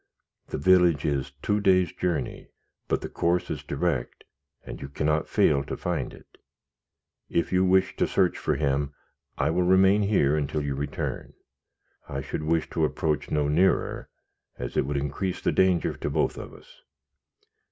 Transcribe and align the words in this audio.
The 0.47 0.57
village 0.57 1.05
is 1.05 1.33
two 1.43 1.59
days' 1.61 1.91
journey, 1.93 2.47
but 2.87 3.01
the 3.01 3.07
course 3.07 3.51
is 3.51 3.61
direct, 3.61 4.23
and 4.65 4.81
you 4.81 4.89
cannot 4.89 5.29
fail 5.29 5.63
to 5.65 5.77
find 5.77 6.11
it. 6.11 6.39
If 7.29 7.53
you 7.53 7.63
wish 7.63 7.95
to 7.97 8.07
search 8.07 8.35
for 8.35 8.55
him, 8.55 8.95
I 9.37 9.51
will 9.51 9.61
remain 9.61 10.01
here 10.01 10.35
until 10.35 10.63
you 10.63 10.73
return. 10.73 11.33
I 12.09 12.21
should 12.21 12.41
wish 12.41 12.67
to 12.71 12.83
approach 12.83 13.29
no 13.29 13.47
nearer, 13.47 14.09
as 14.57 14.75
it 14.75 14.87
would 14.87 14.97
increase 14.97 15.39
the 15.39 15.51
danger 15.51 15.95
to 15.95 16.09
both 16.09 16.35
of 16.35 16.51
us. 16.55 16.81